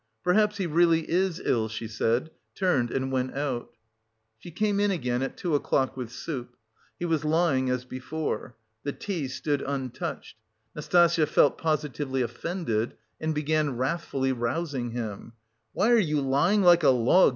[0.23, 3.75] "Perhaps he really is ill," she said, turned and went out.
[4.39, 6.55] She came in again at two o'clock with soup.
[6.97, 8.55] He was lying as before.
[8.81, 10.37] The tea stood untouched.
[10.75, 15.33] Nastasya felt positively offended and began wrathfully rousing him.
[15.71, 17.29] "Why are you lying like a log?"